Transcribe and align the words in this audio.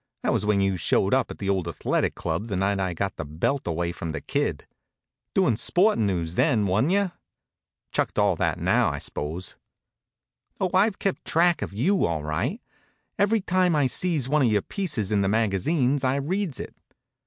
That 0.23 0.33
was 0.33 0.47
when 0.47 0.61
you 0.61 0.77
showed 0.77 1.13
up 1.13 1.29
at 1.29 1.37
the 1.37 1.47
old 1.47 1.67
Athletic 1.67 2.15
club 2.15 2.47
the 2.47 2.55
night 2.55 2.79
I 2.79 2.95
got 2.95 3.17
the 3.17 3.23
belt 3.23 3.67
away 3.67 3.91
from 3.91 4.13
the 4.13 4.19
Kid. 4.19 4.65
Doin' 5.35 5.55
sportin' 5.55 6.07
news 6.07 6.33
then, 6.33 6.65
wa'n't 6.65 6.89
you? 6.91 7.11
Chucked 7.91 8.17
all 8.17 8.35
that 8.37 8.57
now, 8.59 8.89
I 8.89 8.97
s'pose? 8.97 9.57
Oh, 10.59 10.71
I've 10.73 10.97
kept 10.97 11.23
track 11.23 11.61
of 11.61 11.71
you, 11.73 12.07
all 12.07 12.23
right. 12.23 12.59
Every 13.19 13.41
time 13.41 13.75
I 13.75 13.85
sees 13.85 14.27
one 14.27 14.41
of 14.41 14.51
your 14.51 14.63
pieces 14.63 15.11
in 15.11 15.21
the 15.21 15.27
magazines 15.29 16.03
I 16.03 16.15
reads 16.15 16.59
it. 16.59 16.73